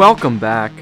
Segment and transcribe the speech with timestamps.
[0.00, 0.72] Welcome back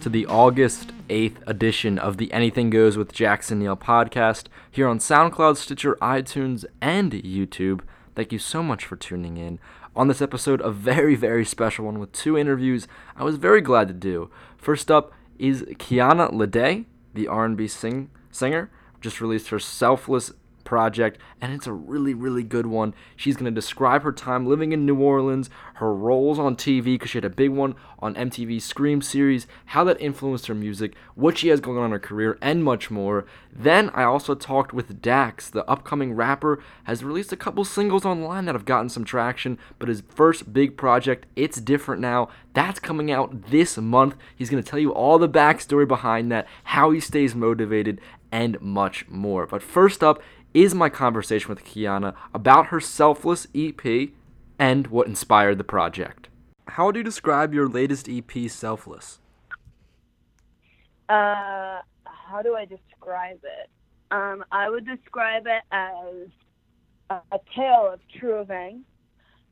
[0.00, 4.98] to the August 8th edition of the Anything Goes with Jackson Neill podcast here on
[4.98, 7.82] SoundCloud, Stitcher, iTunes, and YouTube.
[8.16, 9.58] Thank you so much for tuning in.
[9.94, 13.88] On this episode, a very, very special one with two interviews I was very glad
[13.88, 14.30] to do.
[14.56, 18.70] First up is Kiana Ledé, the R&B sing- singer,
[19.02, 20.32] just released her Selfless
[20.64, 22.94] project, and it's a really, really good one.
[23.16, 25.50] She's going to describe her time living in New Orleans,
[25.82, 29.82] her roles on TV, because she had a big one on MTV's Scream series, how
[29.82, 33.26] that influenced her music, what she has going on in her career, and much more.
[33.52, 38.44] Then I also talked with Dax, the upcoming rapper, has released a couple singles online
[38.44, 43.10] that have gotten some traction, but his first big project, It's Different Now, that's coming
[43.10, 44.14] out this month.
[44.36, 48.60] He's going to tell you all the backstory behind that, how he stays motivated, and
[48.60, 49.48] much more.
[49.48, 50.22] But first up
[50.54, 54.12] is my conversation with Kiana about her Selfless EP
[54.62, 56.28] and what inspired the project.
[56.68, 59.18] How would you describe your latest EP, Selfless?
[61.08, 63.68] Uh, how do I describe it?
[64.12, 66.28] Um, I would describe it as
[67.10, 68.84] a, a tale of true events.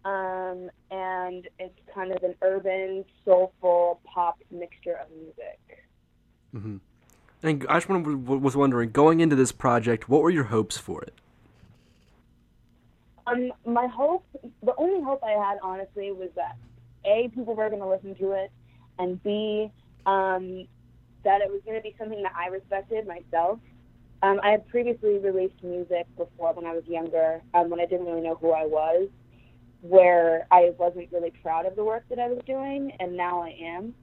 [0.05, 5.61] Um, and it's kind of an urban, soulful pop mixture of music.
[6.55, 6.77] Mm-hmm.
[7.42, 11.14] And I just was wondering, going into this project, what were your hopes for it?
[13.30, 14.24] Um, my hope,
[14.62, 16.56] the only hope I had, honestly, was that
[17.04, 18.50] a people were going to listen to it,
[18.98, 19.70] and b
[20.06, 20.66] um,
[21.24, 23.58] that it was going to be something that I respected myself.
[24.22, 28.06] Um, I had previously released music before when I was younger, um, when I didn't
[28.06, 29.08] really know who I was,
[29.80, 33.56] where I wasn't really proud of the work that I was doing, and now I
[33.62, 33.94] am.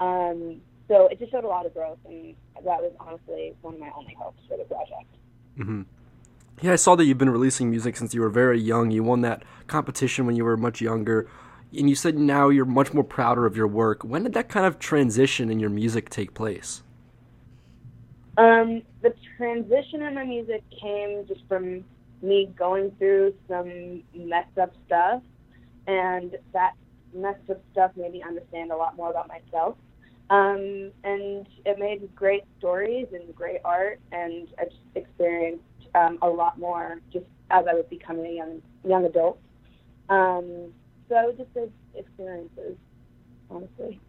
[0.00, 3.80] Um, so it just showed a lot of growth, and that was honestly one of
[3.80, 5.10] my only hopes for the project.
[5.58, 5.82] Mm-hmm.
[6.62, 8.90] Yeah, I saw that you've been releasing music since you were very young.
[8.90, 11.28] You won that competition when you were much younger,
[11.76, 14.02] and you said now you're much more prouder of your work.
[14.04, 16.82] When did that kind of transition in your music take place?
[18.36, 21.84] Um, the transition in my music came just from
[22.22, 25.22] me going through some messed up stuff,
[25.86, 26.72] and that
[27.12, 29.76] messed up stuff made me understand a lot more about myself.
[30.30, 36.28] Um, and it made great stories and great art, and I just experienced um, a
[36.28, 39.38] lot more just as I was becoming a young young adult.
[40.08, 40.72] Um,
[41.08, 42.76] so I would just say experiences,
[43.50, 44.00] honestly.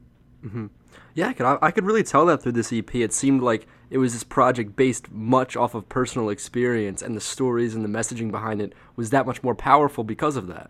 [0.44, 0.68] Mm-hmm.
[1.14, 2.94] Yeah, I could I could really tell that through this EP.
[2.96, 7.22] It seemed like it was this project based much off of personal experience, and the
[7.22, 10.70] stories and the messaging behind it was that much more powerful because of that.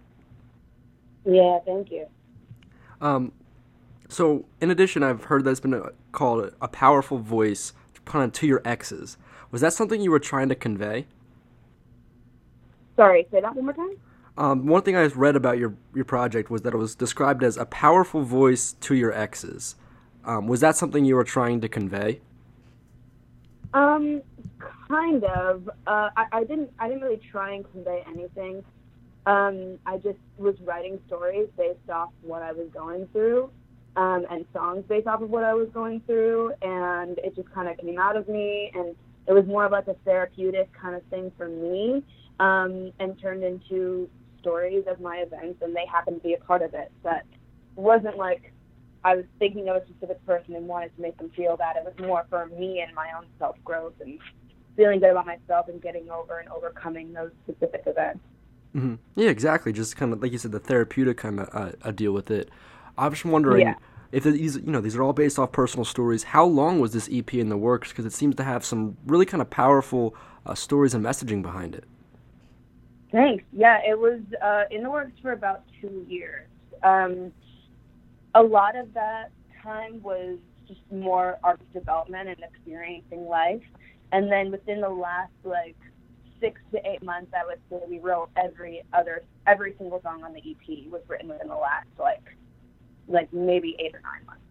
[1.25, 2.05] Yeah, thank you.
[3.01, 3.31] Um,
[4.07, 7.73] so, in addition, I've heard that it's been a, called a powerful voice
[8.05, 9.17] kind of to your exes.
[9.51, 11.07] Was that something you were trying to convey?
[12.95, 13.97] Sorry, say that one more time.
[14.38, 17.57] Um, one thing I read about your your project was that it was described as
[17.57, 19.75] a powerful voice to your exes.
[20.25, 22.19] Um, was that something you were trying to convey?
[23.73, 24.21] Um,
[24.88, 25.69] kind of.
[25.88, 26.71] Uh, I, I didn't.
[26.79, 28.63] I didn't really try and convey anything.
[29.25, 33.49] Um, I just was writing stories based off what I was going through,
[33.95, 37.69] um, and songs based off of what I was going through, and it just kind
[37.69, 38.95] of came out of me, and
[39.28, 42.03] it was more of like a therapeutic kind of thing for me,
[42.39, 46.61] um, and turned into stories of my events, and they happened to be a part
[46.61, 46.91] of it.
[47.03, 47.23] But
[47.78, 48.51] it wasn't like
[49.03, 51.75] I was thinking of a specific person and wanted to make them feel that.
[51.75, 54.19] It was more for me and my own self growth and
[54.75, 58.19] feeling good about myself and getting over and overcoming those specific events.
[58.75, 58.95] Mm-hmm.
[59.16, 59.72] Yeah, exactly.
[59.72, 62.50] Just kind of like you said, the therapeutic kind of uh, deal with it.
[62.97, 63.75] I was just wondering yeah.
[64.11, 66.23] if these, you know, these are all based off personal stories.
[66.23, 67.89] How long was this EP in the works?
[67.89, 71.75] Because it seems to have some really kind of powerful uh, stories and messaging behind
[71.75, 71.85] it.
[73.11, 73.44] Thanks.
[73.53, 76.47] Yeah, it was uh, in the works for about two years.
[76.83, 77.31] Um,
[78.33, 79.31] a lot of that
[79.63, 83.62] time was just more art development and experiencing life,
[84.12, 85.77] and then within the last like
[86.39, 90.33] six to eight months, I would say we wrote every other every single song on
[90.33, 92.24] the EP was written within the last like
[93.07, 94.42] like maybe eight or nine months.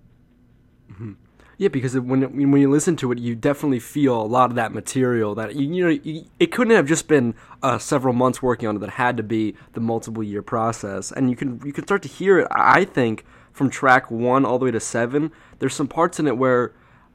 [0.92, 1.12] Mm-hmm.
[1.56, 4.72] Yeah, because when when you listen to it, you definitely feel a lot of that
[4.72, 5.36] material.
[5.36, 8.76] That you, you know, you, it couldn't have just been uh, several months working on
[8.76, 8.80] it.
[8.80, 12.08] That had to be the multiple year process, and you can you can start to
[12.08, 12.48] hear it.
[12.50, 15.30] I think from track one all the way to seven,
[15.60, 16.72] there's some parts in it where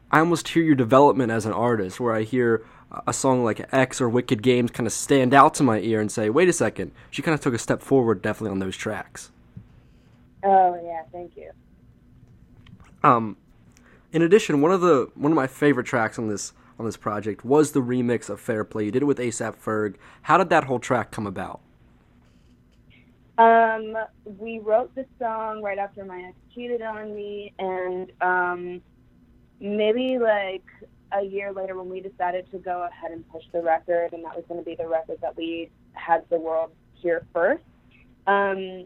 [0.10, 2.00] I almost hear your development as an artist.
[2.00, 2.66] Where I hear
[3.06, 6.10] a song like X or Wicked Games kind of stand out to my ear and
[6.10, 9.32] say, "Wait a second, she kind of took a step forward, definitely on those tracks."
[10.44, 11.52] Oh yeah, thank you.
[13.04, 13.38] Um,
[14.12, 17.44] in addition, one of the one of my favorite tracks on this on this project
[17.44, 18.86] was the remix of Fair Play.
[18.86, 19.96] You did it with ASAP Ferg.
[20.24, 21.62] How did that whole track come about?
[23.38, 23.96] Um,
[24.26, 28.82] we wrote the song right after my ex cheated on me, and um,
[29.60, 30.66] maybe like
[31.14, 34.36] a year later when we decided to go ahead and push the record, and that
[34.36, 37.64] was going to be the record that we had the world hear first.
[38.28, 38.86] Um,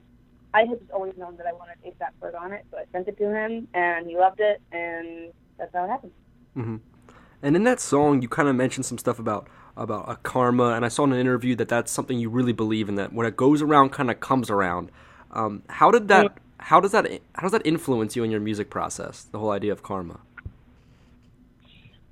[0.53, 3.07] I had just always known that I wanted ASAP Ferg on it, so I sent
[3.07, 6.11] it to him, and he loved it, and that's how it happened.
[6.55, 6.75] Mm-hmm.
[7.41, 10.85] And in that song, you kind of mentioned some stuff about about a karma, and
[10.85, 12.95] I saw in an interview that that's something you really believe in.
[12.95, 14.91] That when it goes around, kind of comes around.
[15.31, 16.37] Um, how did that?
[16.59, 17.05] How does that?
[17.35, 19.23] How does that influence you in your music process?
[19.23, 20.19] The whole idea of karma.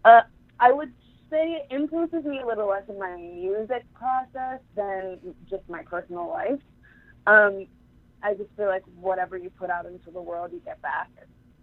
[0.04, 0.22] Uh,
[0.60, 0.92] I would
[1.30, 6.28] say it influences me a little less in my music process than just my personal
[6.28, 6.60] life.
[7.28, 7.68] Um,
[8.24, 11.10] I just feel like whatever you put out into the world, you get back,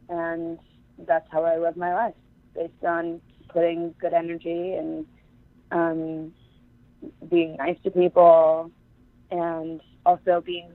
[0.09, 0.59] and
[1.07, 2.15] that's how I live my life,
[2.55, 5.07] based on putting good energy and
[5.71, 6.33] um,
[7.31, 8.71] being nice to people,
[9.31, 10.71] and also being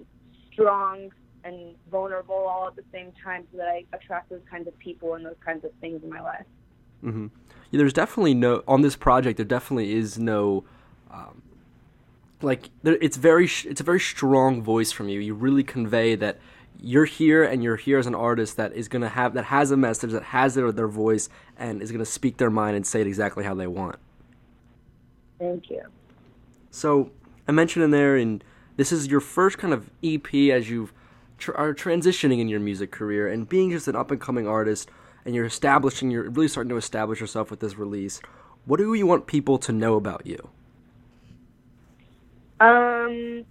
[0.52, 1.12] strong
[1.44, 5.16] and vulnerable all at the same time, so that I attract those kinds of people
[5.16, 6.46] and those kinds of things in my life.
[7.04, 7.28] Mm-hmm.
[7.72, 9.38] Yeah, there's definitely no on this project.
[9.38, 10.64] There definitely is no.
[11.12, 11.42] Um,
[12.44, 15.20] like there, it's very it's a very strong voice from you.
[15.20, 16.40] You really convey that
[16.80, 19.78] you're here and you're here as an artist that is gonna have that has a
[19.78, 23.08] message that has their their voice and is gonna speak their mind and say it
[23.08, 23.96] exactly how they want.
[25.40, 25.82] Thank you.
[26.72, 27.12] So
[27.48, 28.44] I mentioned in there, and
[28.78, 30.90] this is your first kind of EP as you
[31.38, 34.90] tr- are transitioning in your music career and being just an up and coming artist,
[35.26, 38.22] and you're establishing, you're really starting to establish yourself with this release.
[38.66, 40.50] What do you want people to know about you?
[42.64, 43.46] Um,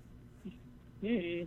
[1.03, 1.43] hmm.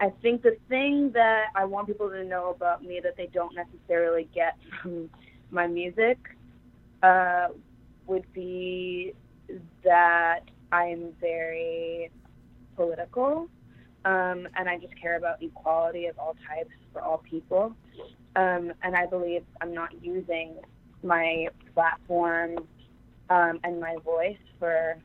[0.00, 3.54] I think the thing that I want people to know about me that they don't
[3.54, 5.10] necessarily get from
[5.50, 6.18] my music
[7.02, 7.48] uh,
[8.06, 9.14] would be
[9.84, 10.40] that
[10.72, 12.10] I'm very
[12.76, 13.48] political
[14.04, 17.74] um, and I just care about equality of all types for all people.
[18.36, 20.56] Um, and I believe I'm not using
[21.02, 22.56] my platform
[23.30, 24.98] um, and my voice for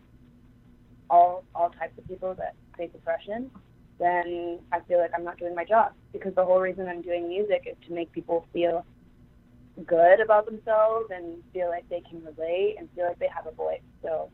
[1.10, 3.52] all all types of people that face oppression,
[4.00, 5.94] then I feel like I'm not doing my job.
[6.12, 8.86] Because the whole reason I'm doing music is to make people feel
[9.86, 13.56] good about themselves and feel like they can relate and feel like they have a
[13.56, 13.81] voice.
[14.02, 14.30] So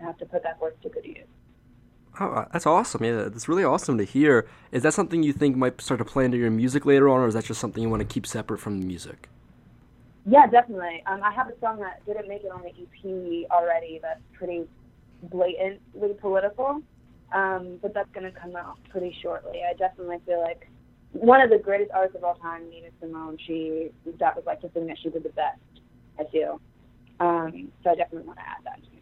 [0.00, 1.26] I have to put that voice to good use.
[2.18, 3.04] Oh, that's awesome.
[3.04, 4.48] Yeah, that's really awesome to hear.
[4.72, 7.26] Is that something you think might start to play into your music later on, or
[7.26, 9.28] is that just something you want to keep separate from the music?
[10.28, 11.02] Yeah, definitely.
[11.06, 14.64] Um, I have a song that didn't make it on the EP already that's pretty
[15.22, 16.82] blatantly political,
[17.32, 19.60] um, but that's going to come out pretty shortly.
[19.68, 20.68] I definitely feel like
[21.12, 24.68] one of the greatest artists of all time, Nina Simone, she that was like the
[24.70, 25.60] thing that she did the best.
[26.18, 26.60] I feel.
[27.20, 28.96] Um, so I definitely want to add that to.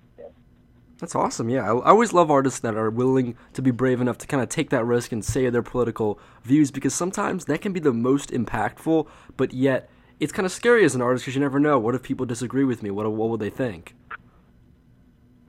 [0.98, 1.48] That's awesome.
[1.48, 4.42] Yeah, I, I always love artists that are willing to be brave enough to kind
[4.42, 7.92] of take that risk and say their political views because sometimes that can be the
[7.92, 9.06] most impactful,
[9.36, 11.78] but yet it's kind of scary as an artist because you never know.
[11.78, 12.90] What if people disagree with me?
[12.90, 13.94] What what would they think?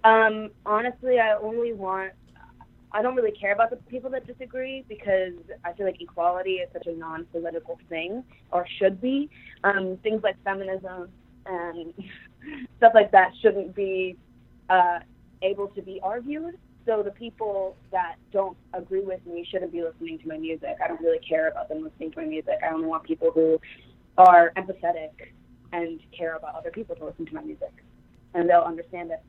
[0.03, 2.13] Um, honestly, I only want.
[2.91, 5.33] I don't really care about the people that disagree because
[5.65, 9.29] I feel like equality is such a non-political thing, or should be.
[9.63, 11.09] Um, things like feminism
[11.45, 11.94] and
[12.78, 14.16] stuff like that shouldn't be
[14.69, 14.99] uh,
[15.42, 16.57] able to be argued.
[16.85, 20.78] So the people that don't agree with me shouldn't be listening to my music.
[20.83, 22.59] I don't really care about them listening to my music.
[22.63, 23.59] I only want people who
[24.18, 25.34] are empathetic
[25.74, 27.72] and care about other people to listen to my music,
[28.34, 29.19] and they'll understand it.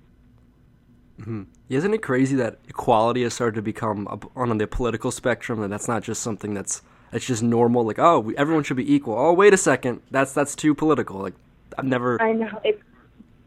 [1.21, 1.45] Mm-hmm.
[1.69, 5.89] Isn't it crazy that equality has started to become on the political spectrum, and that's
[5.89, 7.85] not just something that's that's just normal?
[7.85, 9.19] Like, oh, we, everyone should be equal.
[9.19, 11.21] Oh, wait a second, that's that's too political.
[11.21, 11.35] Like,
[11.79, 12.21] I've never.
[12.21, 12.83] I know it's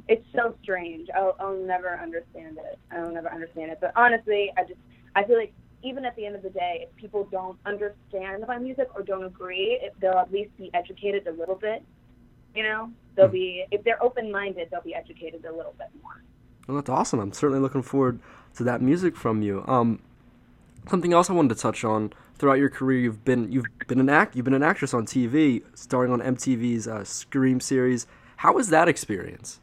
[0.08, 1.08] it's so strange.
[1.15, 2.79] I'll, I'll never understand it.
[2.91, 3.77] I'll never understand it.
[3.79, 4.79] But honestly, I just
[5.15, 8.57] I feel like even at the end of the day, if people don't understand my
[8.57, 11.83] music or don't agree, if they'll at least be educated a little bit.
[12.55, 13.33] You know, they'll mm.
[13.33, 16.24] be if they're open minded, they'll be educated a little bit more.
[16.67, 17.19] Well, that's awesome.
[17.19, 18.19] I'm certainly looking forward
[18.55, 19.63] to that music from you.
[19.67, 20.01] Um,
[20.89, 24.09] something else I wanted to touch on throughout your career, you've been you've been an
[24.09, 28.07] act you've been an actress on TV, starring on MTV's uh, Scream series.
[28.38, 29.59] How was that experience?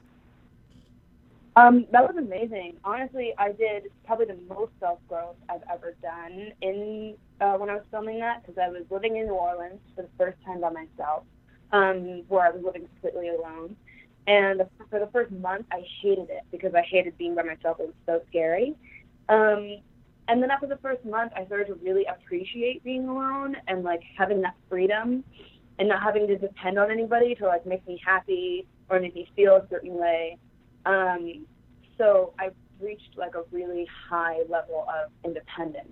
[1.57, 2.77] Um, that was amazing.
[2.85, 7.75] Honestly, I did probably the most self growth I've ever done in uh, when I
[7.75, 10.71] was filming that because I was living in New Orleans for the first time by
[10.71, 11.25] myself,
[11.73, 13.77] um, where I was living completely alone.
[14.27, 17.79] And for the first month, I hated it because I hated being by myself.
[17.81, 18.75] It was so scary.
[19.29, 19.79] Um,
[20.29, 24.03] and then after the first month, I started to really appreciate being alone and like
[24.19, 25.25] having that freedom
[25.79, 29.29] and not having to depend on anybody to like make me happy or make me
[29.37, 30.39] feel a certain way.
[30.87, 31.47] Um,
[31.99, 32.51] so I
[32.81, 35.91] reached like a really high level of independence.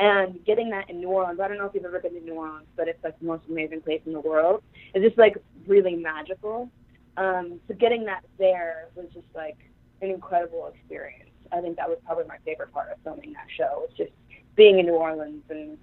[0.00, 2.34] And getting that in New Orleans, I don't know if you've ever been to New
[2.34, 4.62] Orleans, but it's like the most amazing place in the world.
[4.92, 5.36] It's just like
[5.66, 6.68] really magical.
[7.16, 9.56] Um, so getting that there was just like
[10.02, 11.30] an incredible experience.
[11.52, 14.10] I think that was probably my favorite part of filming that show was just
[14.56, 15.78] being in New Orleans and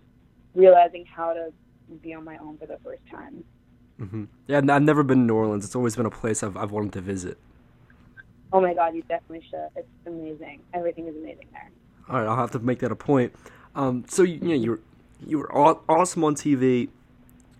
[0.55, 1.53] realizing how to
[2.01, 3.45] be on my own for the first time.
[3.99, 4.25] Mm-hmm.
[4.47, 5.63] Yeah, I've never been to New Orleans.
[5.63, 7.37] It's always been a place I've I've wanted to visit.
[8.53, 9.69] Oh my God, you definitely should.
[9.75, 10.61] It's amazing.
[10.73, 11.71] Everything is amazing there.
[12.09, 13.33] All right, I'll have to make that a point.
[13.75, 14.79] Um, so you, you know you're
[15.25, 16.89] you were awesome on TV.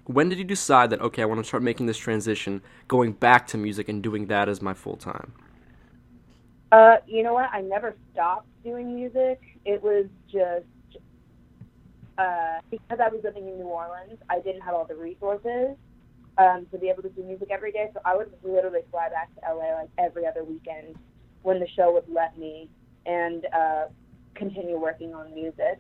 [0.06, 3.48] When did you decide that okay, I want to start making this transition, going back
[3.48, 5.34] to music and doing that as my full time?
[6.72, 7.50] Uh, you know what?
[7.54, 9.42] I never stopped doing music.
[9.64, 10.66] It was just
[12.18, 14.20] uh, because I was living in New Orleans.
[14.30, 15.78] I didn't have all the resources
[16.38, 17.90] um, to be able to do music every day.
[17.94, 20.96] So I would literally fly back to LA like every other weekend
[21.44, 22.70] when the show would let me
[23.06, 23.86] and uh,
[24.36, 25.80] continue working on music.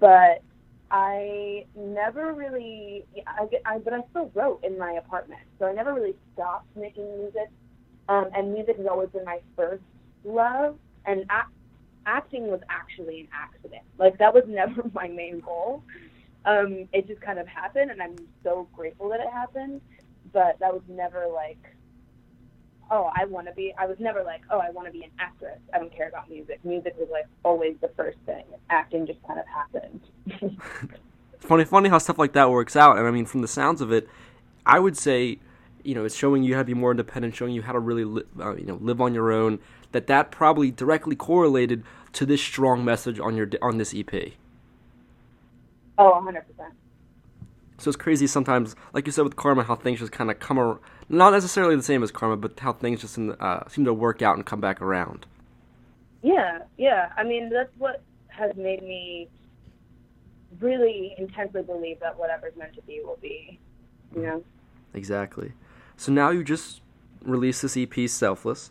[0.00, 0.42] But
[0.90, 5.40] I never really, I, I, but I still wrote in my apartment.
[5.58, 7.50] So I never really stopped making music.
[8.08, 9.82] Um, and music has always been my first
[10.24, 10.76] love.
[11.06, 11.50] And act,
[12.06, 13.82] acting was actually an accident.
[13.98, 15.82] Like that was never my main goal
[16.46, 19.80] um, it just kind of happened, and I'm so grateful that it happened.
[20.32, 21.62] But that was never like,
[22.90, 23.74] oh, I want to be.
[23.78, 25.58] I was never like, oh, I want to be an actress.
[25.72, 26.60] I don't care about music.
[26.64, 28.44] Music was like always the first thing.
[28.70, 30.60] Acting just kind of happened.
[31.38, 32.98] funny, funny how stuff like that works out.
[32.98, 34.08] And I mean, from the sounds of it,
[34.66, 35.38] I would say,
[35.82, 38.04] you know, it's showing you how to be more independent, showing you how to really,
[38.04, 39.60] li- uh, you know, live on your own.
[39.92, 41.84] That that probably directly correlated
[42.14, 44.32] to this strong message on your on this EP.
[45.98, 46.42] Oh, 100%.
[47.78, 50.58] So it's crazy sometimes, like you said with karma, how things just kind of come
[50.58, 50.78] around.
[51.08, 54.36] Not necessarily the same as karma, but how things just uh, seem to work out
[54.36, 55.26] and come back around.
[56.22, 57.10] Yeah, yeah.
[57.16, 59.28] I mean, that's what has made me
[60.60, 63.58] really intensely believe that whatever's meant to be will be,
[64.14, 64.44] you know?
[64.94, 65.52] Exactly.
[65.96, 66.80] So now you just
[67.22, 68.70] released this EP, Selfless.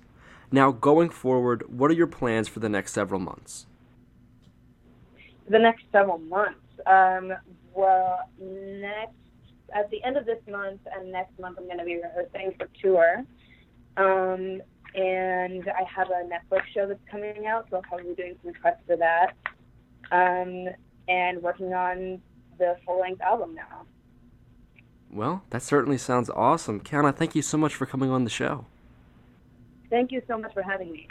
[0.52, 3.66] Now, going forward, what are your plans for the next several months?
[5.50, 6.60] The next several months?
[6.88, 7.34] Um,
[7.74, 9.16] well, next
[9.74, 12.68] at the end of this month and next month, I'm going to be rehearsing for
[12.82, 13.24] tour.
[13.98, 14.62] Um,
[14.96, 18.54] and I have a Netflix show that's coming out, so I'll probably be doing some
[18.54, 19.34] press for that.
[20.12, 20.68] Um,
[21.08, 22.22] and working on
[22.60, 23.86] the full length album now.
[25.12, 26.80] Well, that certainly sounds awesome.
[26.80, 28.66] Kiana, thank you so much for coming on the show.
[29.90, 31.08] Thank you so much for having me.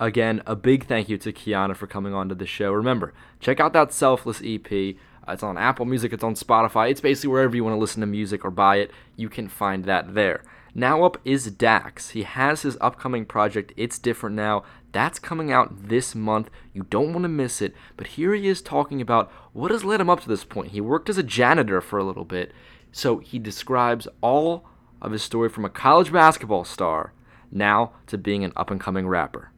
[0.00, 2.72] Again, a big thank you to Kiana for coming on to the show.
[2.72, 4.72] Remember, check out that Selfless EP.
[4.72, 6.90] Uh, it's on Apple Music, it's on Spotify.
[6.90, 9.84] It's basically wherever you want to listen to music or buy it, you can find
[9.84, 10.42] that there.
[10.74, 12.10] Now up is Dax.
[12.10, 14.64] He has his upcoming project, It's Different Now.
[14.92, 16.48] That's coming out this month.
[16.72, 17.74] You don't want to miss it.
[17.98, 20.72] But here he is talking about what has led him up to this point.
[20.72, 22.52] He worked as a janitor for a little bit.
[22.90, 24.64] So he describes all
[25.02, 27.12] of his story from a college basketball star
[27.52, 29.50] now to being an up and coming rapper.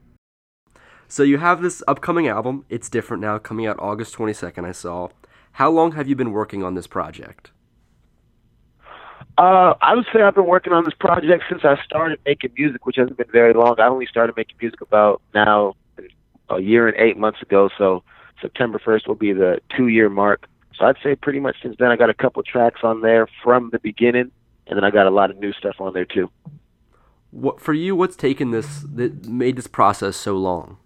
[1.13, 2.65] So you have this upcoming album.
[2.71, 4.65] It's different now, coming out August 22nd.
[4.65, 5.09] I saw.
[5.53, 7.51] How long have you been working on this project?
[9.37, 12.87] Uh, I would say I've been working on this project since I started making music,
[12.87, 13.79] which hasn't been very long.
[13.79, 15.75] I only started making music about now
[16.49, 17.69] a year and eight months ago.
[17.77, 18.03] So
[18.41, 20.47] September 1st will be the two year mark.
[20.77, 23.69] So I'd say pretty much since then I got a couple tracks on there from
[23.71, 24.31] the beginning,
[24.67, 26.31] and then I got a lot of new stuff on there too.
[27.31, 27.95] What for you?
[27.95, 30.79] What's taken this that made this process so long?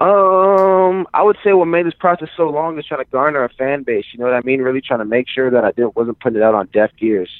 [0.00, 3.48] Um, I would say what made this process so long is trying to garner a
[3.48, 4.06] fan base.
[4.12, 4.60] You know what I mean?
[4.60, 7.30] Really trying to make sure that I didn't wasn't putting it out on deaf ears.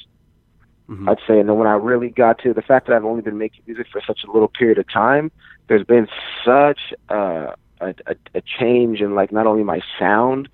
[0.89, 1.09] Mm-hmm.
[1.09, 3.37] I'd say, and then when I really got to the fact that I've only been
[3.37, 5.31] making music for such a little period of time,
[5.67, 6.07] there's been
[6.43, 10.47] such uh, a, a a change in like not only my sound,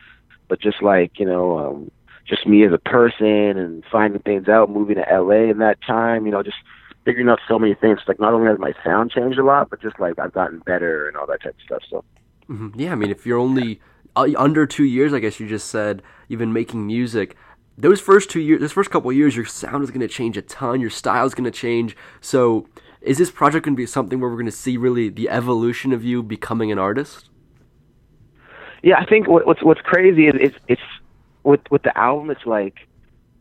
[0.48, 1.92] but just like you know, um,
[2.26, 6.26] just me as a person and finding things out, moving to LA in that time.
[6.26, 6.58] You know, just
[7.06, 8.00] figuring out so many things.
[8.08, 11.08] Like not only has my sound changed a lot, but just like I've gotten better
[11.08, 11.84] and all that type of stuff.
[11.90, 12.04] So
[12.50, 12.80] mm-hmm.
[12.80, 13.82] yeah, I mean, if you're only
[14.16, 17.36] uh, under two years, I guess you just said you've been making music.
[17.78, 20.38] Those first two years, those first couple of years, your sound is going to change
[20.38, 20.82] a ton.
[20.82, 21.96] Your style is going to change.
[22.20, 22.68] So,
[23.02, 25.92] is this project going to be something where we're going to see really the evolution
[25.92, 27.30] of you becoming an artist?
[28.84, 30.82] Yeah, I think what's what's crazy is it's it's
[31.44, 32.30] with with the album.
[32.30, 32.88] It's like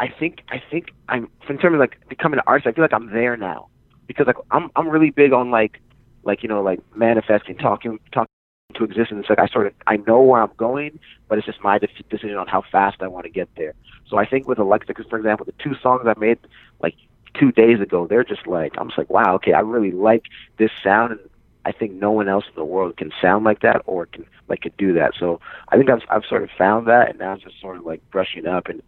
[0.01, 2.67] I think I think I'm in terms of like becoming an artist.
[2.67, 3.69] I feel like I'm there now
[4.07, 5.79] because like I'm I'm really big on like
[6.25, 8.31] like you know like manifesting, talking talking
[8.77, 9.27] to existence.
[9.29, 12.47] Like I sort of I know where I'm going, but it's just my decision on
[12.47, 13.75] how fast I want to get there.
[14.09, 16.39] So I think with Alexa, because for example, the two songs I made
[16.83, 16.95] like
[17.35, 20.25] two days ago, they're just like I'm just like wow, okay, I really like
[20.57, 21.21] this sound, and
[21.67, 24.25] I I think no one else in the world can sound like that or can
[24.49, 25.13] like could do that.
[25.19, 27.85] So I think I've I've sort of found that, and now it's just sort of
[27.85, 28.83] like brushing up and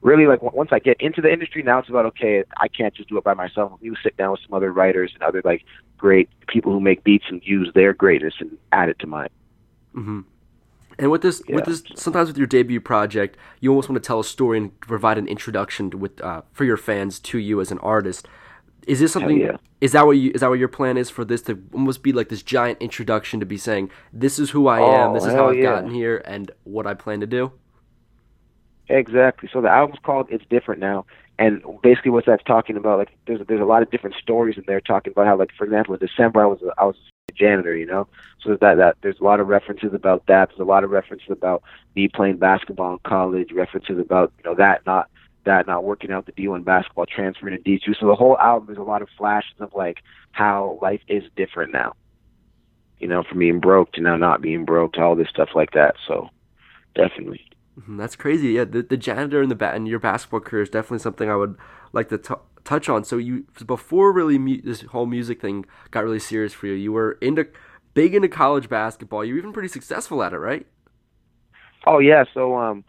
[0.00, 3.08] really like once I get into the industry, now it's about okay, I can't just
[3.08, 3.78] do it by myself.
[3.80, 5.64] You sit down with some other writers and other like
[5.96, 9.28] great people who make beats and use their greatness and add it to mine.
[9.94, 10.20] Mm-hmm.
[10.98, 11.56] And with this, yeah.
[11.56, 14.80] with this, sometimes with your debut project, you almost want to tell a story and
[14.80, 18.26] provide an introduction to, with uh, for your fans to you as an artist.
[18.86, 19.38] Is this something?
[19.38, 19.58] Yeah.
[19.80, 20.32] Is that what you?
[20.34, 23.38] Is that what your plan is for this to almost be like this giant introduction
[23.38, 25.14] to be saying, "This is who I oh, am.
[25.14, 25.62] This is how I've yeah.
[25.62, 27.52] gotten here, and what I plan to do."
[28.88, 29.48] Exactly.
[29.52, 31.04] So the album's called "It's Different Now,"
[31.38, 34.64] and basically what that's talking about, like, there's there's a lot of different stories in
[34.66, 36.96] there talking about how, like, for example, in December I was I was
[37.28, 38.08] a janitor, you know,
[38.42, 40.48] so that that there's a lot of references about that.
[40.48, 41.62] There's a lot of references about
[41.94, 43.52] me playing basketball in college.
[43.52, 45.10] References about you know that not
[45.44, 47.98] that not working out the D1 basketball, transferring to D2.
[48.00, 49.98] So the whole album is a lot of flashes of like
[50.32, 51.92] how life is different now.
[52.98, 55.72] You know, from being broke to now not being broke to all this stuff like
[55.72, 55.96] that.
[56.06, 56.30] So
[56.94, 57.44] definitely.
[57.78, 58.48] Mm-hmm, that's crazy.
[58.48, 61.36] Yeah, the, the janitor in the bat in your basketball career is definitely something I
[61.36, 61.56] would
[61.92, 63.04] like to t- touch on.
[63.04, 66.92] So you before really mu- this whole music thing got really serious for you, you
[66.92, 67.46] were into
[67.94, 69.24] big into college basketball.
[69.24, 70.66] You were even pretty successful at it, right?
[71.86, 72.24] Oh yeah.
[72.34, 72.84] So um,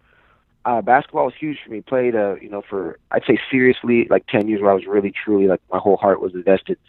[0.66, 1.82] uh, basketball was huge for me.
[1.82, 5.12] Played uh, you know, for I'd say seriously like ten years where I was really
[5.12, 6.80] truly like my whole heart was invested.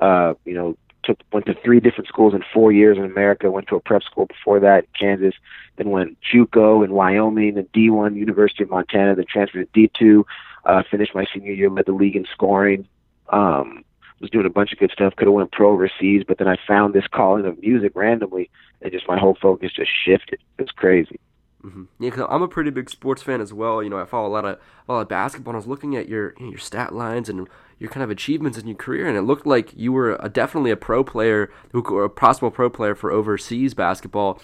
[0.00, 0.76] Uh, you know,
[1.08, 3.50] took went to three different schools in four years in America.
[3.50, 5.34] Went to a prep school before that, in Kansas.
[5.76, 9.14] Then went JUCO in Wyoming, then D1 University of Montana.
[9.14, 10.24] Then transferred to D2.
[10.64, 12.86] Uh, finished my senior year, led the league in scoring.
[13.30, 13.84] Um,
[14.20, 15.16] was doing a bunch of good stuff.
[15.16, 18.50] Could have went pro overseas, but then I found this calling of music randomly,
[18.82, 20.40] and just my whole focus just shifted.
[20.58, 21.20] It's crazy.
[21.68, 21.84] Mm-hmm.
[22.02, 23.82] Yeah, cause I'm a pretty big sports fan as well.
[23.82, 24.58] You know, I follow a lot of
[24.88, 25.52] a lot of basketball.
[25.52, 27.46] And I was looking at your you know, your stat lines and
[27.78, 30.70] your kind of achievements in your career, and it looked like you were a, definitely
[30.70, 34.40] a pro player, or a possible pro player for overseas basketball.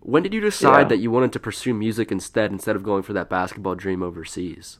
[0.00, 0.88] When did you decide yeah.
[0.88, 4.78] that you wanted to pursue music instead, instead of going for that basketball dream overseas?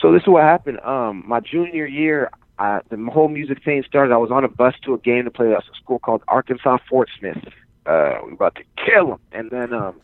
[0.00, 0.80] So this is what happened.
[0.80, 4.14] Um, my junior year, I, the whole music thing started.
[4.14, 6.78] I was on a bus to a game to play at a school called Arkansas
[6.88, 7.38] Fort Smith.
[7.86, 10.00] Uh, we were about to kill them, and then um,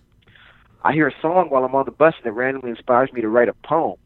[0.83, 3.29] I hear a song while I'm on the bus, and it randomly inspires me to
[3.29, 3.97] write a poem.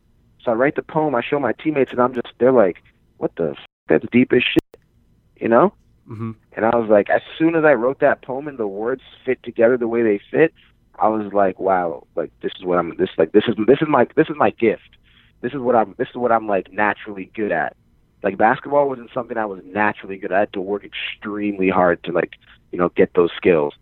[0.43, 1.15] So I write the poem.
[1.15, 2.83] I show my teammates, and I'm just they're like,
[3.19, 3.51] "What the?
[3.51, 4.81] F- that's deep as shit,"
[5.37, 5.73] you know.
[6.09, 6.33] Mm-hmm.
[6.53, 9.43] And I was like, as soon as I wrote that poem and the words fit
[9.43, 10.53] together the way they fit,
[10.99, 12.97] I was like, wow, like this is what I'm.
[12.97, 14.97] This like this is this is my this is my gift.
[15.41, 15.95] This is what I'm.
[15.99, 17.77] This is what I'm like naturally good at.
[18.23, 20.37] Like basketball wasn't something I was naturally good at.
[20.37, 22.35] I had to work extremely hard to like
[22.71, 23.75] you know get those skills.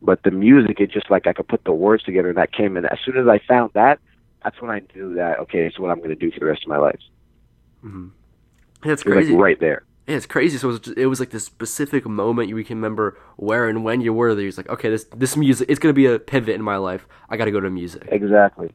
[0.00, 2.76] But the music, it just like I could put the words together, and that came
[2.76, 2.84] in.
[2.86, 3.98] As soon as I found that,
[4.44, 6.62] that's when I knew that okay, it's what I'm going to do for the rest
[6.62, 7.00] of my life.
[7.84, 8.08] Mm-hmm.
[8.84, 9.32] That's crazy.
[9.32, 9.82] Like right there.
[10.06, 10.56] Yeah, it's crazy.
[10.56, 13.84] So it was, just, it was like this specific moment you can remember where and
[13.84, 14.44] when you were there.
[14.44, 17.06] You're like, okay, this this music, it's gonna be a pivot in my life.
[17.28, 18.04] I got to go to music.
[18.08, 18.72] Exactly.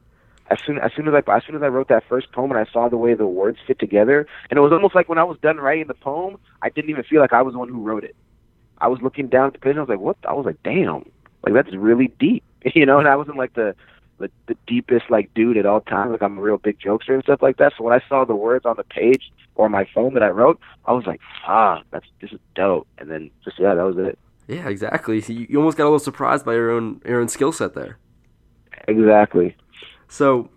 [0.51, 2.59] As soon as soon as I as soon as I wrote that first poem and
[2.59, 5.23] I saw the way the words fit together, and it was almost like when I
[5.23, 7.81] was done writing the poem, I didn't even feel like I was the one who
[7.81, 8.15] wrote it.
[8.83, 10.17] I was looking down at the page and I was like, what?
[10.27, 11.09] I was like, damn,
[11.41, 12.43] like that's really deep,
[12.75, 12.99] you know.
[12.99, 13.73] And I wasn't like the
[14.17, 16.11] the, the deepest like dude at all times.
[16.11, 17.71] Like I'm a real big jokester and stuff like that.
[17.77, 20.59] So when I saw the words on the page or my phone that I wrote,
[20.85, 22.85] I was like, ah, that's this is dope.
[22.97, 24.19] And then just yeah, that was it.
[24.49, 25.21] Yeah, exactly.
[25.21, 27.75] So you, you almost got a little surprised by your own your own skill set
[27.75, 27.97] there.
[28.89, 29.55] Exactly.
[30.09, 30.49] So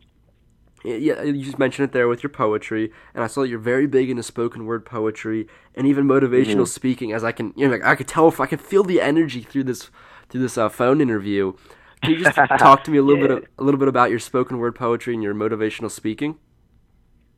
[0.86, 3.86] yeah, you just mentioned it there with your poetry, and I saw that you're very
[3.86, 6.64] big into spoken word poetry and even motivational mm-hmm.
[6.64, 7.12] speaking.
[7.12, 9.42] As I can, you know, like, I could tell if I can feel the energy
[9.42, 9.90] through this
[10.28, 11.54] through this uh, phone interview.
[12.02, 13.28] Can you just talk to me a little yeah.
[13.28, 16.38] bit of, a little bit about your spoken word poetry and your motivational speaking?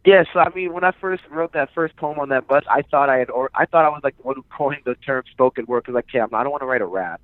[0.05, 2.83] Yeah, so I mean, when I first wrote that first poem on that bus, I
[2.83, 5.25] thought I had, or I thought I was like the one who coined the term
[5.31, 7.21] spoken word because like, okay, I'm, I don't want to write a rap,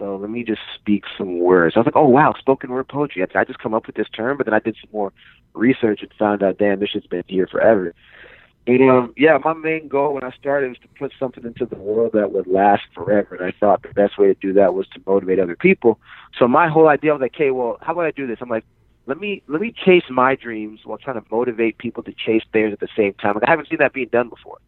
[0.00, 1.76] so let me just speak some words.
[1.76, 3.22] I was like, oh wow, spoken word poetry.
[3.22, 5.12] I, I just come up with this term, but then I did some more
[5.54, 7.94] research and found out, damn, this shit's been here forever.
[8.66, 11.76] And um, yeah, my main goal when I started was to put something into the
[11.76, 13.34] world that would last forever.
[13.34, 15.98] And I thought the best way to do that was to motivate other people.
[16.38, 18.38] So my whole idea was like, okay, well, how about I do this?
[18.40, 18.64] I'm like,
[19.06, 22.72] let me let me chase my dreams while trying to motivate people to chase theirs
[22.72, 23.34] at the same time.
[23.34, 24.58] Like I haven't seen that being done before.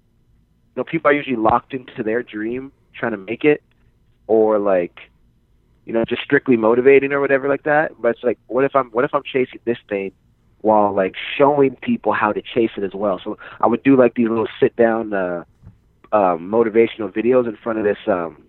[0.74, 3.62] You know, people are usually locked into their dream, trying to make it,
[4.26, 4.98] or like,
[5.84, 8.00] you know, just strictly motivating or whatever like that.
[8.00, 10.12] But it's like, what if I'm what if I'm chasing this thing
[10.62, 13.20] while like showing people how to chase it as well.
[13.22, 15.44] So I would do like these little sit down uh,
[16.12, 18.42] uh, motivational videos in front of this um,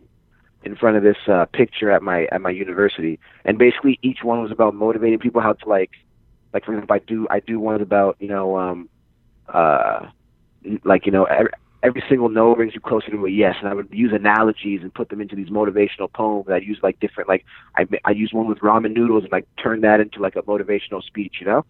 [0.63, 4.41] in front of this uh, picture at my at my university, and basically each one
[4.41, 5.91] was about motivating people how to like
[6.53, 8.89] like for example I do I do ones about you know um,
[9.49, 10.07] uh,
[10.83, 11.51] like you know every,
[11.83, 13.55] every single no brings you closer to a yes.
[13.59, 16.47] And I would use analogies and put them into these motivational poems.
[16.49, 17.45] I'd use like different, like
[17.77, 21.03] I I use one with ramen noodles and like turn that into like a motivational
[21.03, 21.65] speech, you know.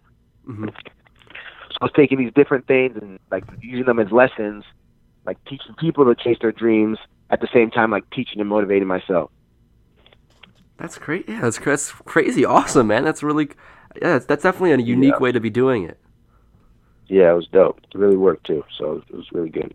[0.48, 0.68] Mm-hmm.
[0.68, 4.64] So I was taking these different things and like using them as lessons,
[5.26, 6.98] like teaching people to chase their dreams
[7.30, 9.30] at the same time like teaching and motivating myself.
[10.76, 11.28] That's great.
[11.28, 12.44] Yeah, that's that's crazy.
[12.44, 13.04] Awesome, man.
[13.04, 13.48] That's really
[13.96, 14.12] yeah.
[14.14, 15.18] That's, that's definitely a unique Yeah.
[15.20, 15.98] way to be doing it.
[17.08, 17.80] Yeah, it was dope.
[17.92, 18.64] It really worked too.
[18.78, 19.74] So it was really good.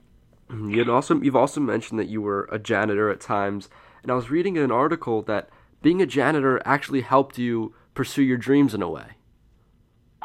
[0.50, 0.74] Mhm.
[0.76, 3.70] You'd also you've also mentioned that you were a janitor at times,
[4.02, 5.50] and I was reading an article that
[5.82, 9.12] being a janitor actually helped you pursue your dreams in a way.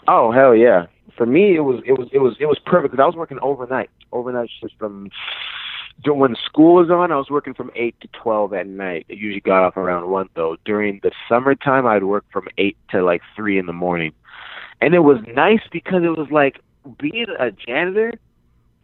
[0.09, 0.87] Oh hell yeah!
[1.17, 3.39] For me, it was it was it was it was perfect because I was working
[3.43, 3.91] overnight.
[4.13, 5.11] Overnight shifts from
[6.07, 7.13] when school was on.
[7.13, 9.07] I was working from eight to twelve at night.
[9.11, 10.57] I usually got off around one though.
[10.65, 14.13] During the summertime, I'd work from eight to like three in the morning,
[14.81, 16.61] and it was nice because it was like
[16.99, 18.15] being a janitor.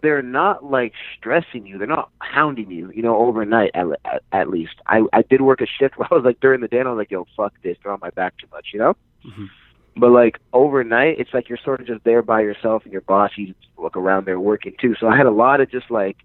[0.03, 1.79] They're not like stressing you.
[1.79, 2.91] They're not hounding you.
[2.95, 4.75] You know, overnight at at, at least.
[4.87, 6.79] I I did work a shift where I was like during the day.
[6.79, 7.77] and I was like, yo, fuck this.
[7.83, 8.69] They're on my back too much.
[8.73, 8.97] You know.
[9.27, 9.49] Mhm.
[9.97, 13.33] But like overnight, it's like you're sort of just there by yourself, and your boss
[13.37, 14.95] you look around there working too.
[14.99, 16.17] So I had a lot of just like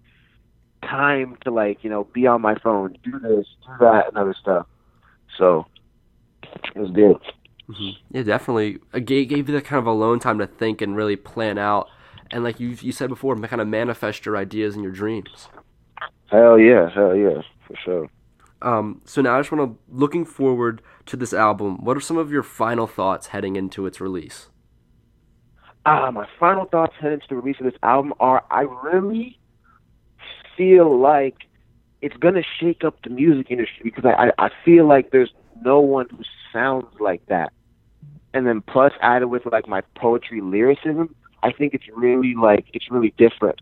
[0.82, 4.34] time to like you know be on my phone, do this, do that, and other
[4.40, 4.66] stuff.
[5.36, 5.66] So
[6.74, 7.16] it was good.
[8.12, 8.78] Yeah, definitely.
[8.94, 11.88] It gave, gave you that kind of alone time to think and really plan out,
[12.30, 15.48] and like you you said before, kind of manifest your ideas and your dreams.
[16.26, 18.10] Hell yeah, hell yeah, for sure.
[18.62, 21.84] Um, so now I just want to looking forward to this album.
[21.84, 24.48] What are some of your final thoughts heading into its release?
[25.84, 29.38] Ah, my final thoughts heading to the release of this album are I really
[30.56, 31.36] feel like
[32.02, 35.80] it's gonna shake up the music industry because I, I, I feel like there's no
[35.80, 37.52] one who sounds like that.
[38.34, 42.90] And then plus added with like my poetry lyricism, I think it's really like it's
[42.90, 43.60] really different.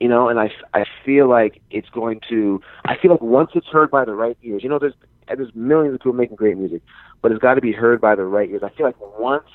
[0.00, 3.66] You know, and I, I feel like it's going to I feel like once it's
[3.68, 4.94] heard by the right ears, you know, there's
[5.28, 6.82] there's millions of people making great music,
[7.22, 8.62] but it's got to be heard by the right ears.
[8.62, 9.48] I feel like once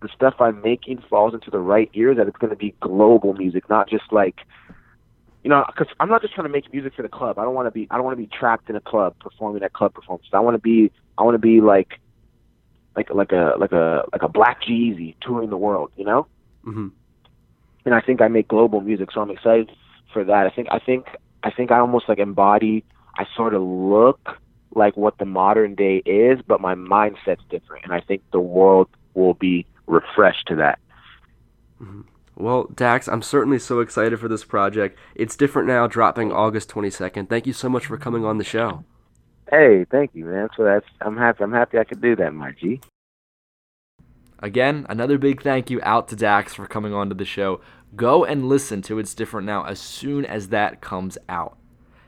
[0.00, 3.34] the stuff I'm making falls into the right ears, that it's going to be global
[3.34, 4.36] music, not just like,
[5.42, 7.38] you know, because I'm not just trying to make music for the club.
[7.38, 9.62] I don't want to be, I don't want to be trapped in a club performing
[9.62, 10.30] at club performances.
[10.32, 12.00] I want to be, I want to be like,
[12.98, 16.26] like, like a, like a, like a Black Jeezy touring the world, you know.
[16.64, 16.88] hmm
[17.84, 19.70] And I think I make global music, so I'm excited
[20.12, 20.46] for that.
[20.46, 21.06] I think, I think,
[21.42, 22.84] I think I almost like embody.
[23.16, 24.20] I sort of look
[24.74, 28.88] like what the modern day is, but my mindset's different, and I think the world
[29.14, 30.78] will be refreshed to that.
[32.36, 34.98] Well, Dax, I'm certainly so excited for this project.
[35.14, 37.28] It's different now, dropping August 22nd.
[37.28, 38.84] Thank you so much for coming on the show.
[39.50, 40.48] Hey, thank you, man.
[40.56, 41.42] So that's I'm happy.
[41.42, 42.80] I'm happy I could do that, my G.
[44.40, 47.60] Again, another big thank you out to Dax for coming on to the show.
[47.96, 51.56] Go and listen to It's Different Now as soon as that comes out.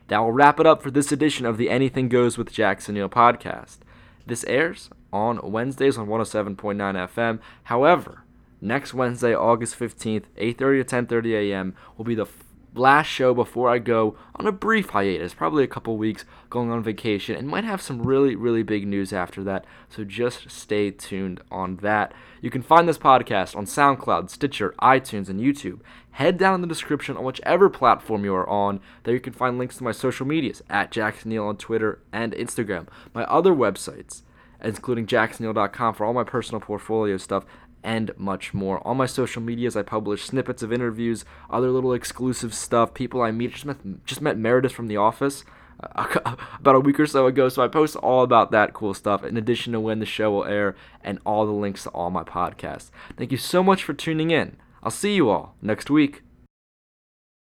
[0.08, 3.08] That will wrap it up for this edition of the Anything Goes with Jackson Neill
[3.08, 3.78] podcast.
[4.26, 7.40] This airs on Wednesdays on 107.9 FM.
[7.64, 8.24] However,
[8.60, 11.74] next Wednesday, August 15th, 8:30 to 10:30 a.m.
[11.96, 12.26] will be the
[12.74, 16.82] last show before I go on a brief hiatus, probably a couple weeks, going on
[16.82, 19.64] vacation, and might have some really, really big news after that.
[19.88, 22.12] So just stay tuned on that.
[22.40, 25.80] You can find this podcast on SoundCloud, Stitcher, iTunes, and YouTube.
[26.12, 28.80] Head down in the description on whichever platform you are on.
[29.04, 32.32] There you can find links to my social medias at Jackson Neill on Twitter and
[32.32, 32.88] Instagram.
[33.14, 34.22] My other websites,
[34.62, 37.44] including jacksonneill.com for all my personal portfolio stuff,
[37.82, 38.86] and much more.
[38.86, 43.30] On my social medias, I publish snippets of interviews, other little exclusive stuff, people I
[43.30, 43.52] meet.
[43.52, 45.44] Just met, just met Meredith from The Office
[45.82, 49.24] uh, about a week or so ago, so I post all about that cool stuff,
[49.24, 52.24] in addition to when the show will air and all the links to all my
[52.24, 52.90] podcasts.
[53.16, 54.56] Thank you so much for tuning in.
[54.82, 56.22] I'll see you all next week.